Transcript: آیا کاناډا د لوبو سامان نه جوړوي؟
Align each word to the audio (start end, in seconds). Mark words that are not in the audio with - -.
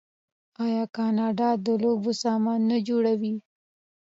آیا 0.65 0.83
کاناډا 0.95 1.49
د 1.65 1.67
لوبو 1.83 2.11
سامان 2.23 2.59
نه 2.71 2.77
جوړوي؟ 2.87 3.35